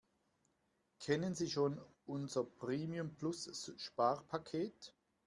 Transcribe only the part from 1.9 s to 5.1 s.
unser Premium-Plus-Sparpaket?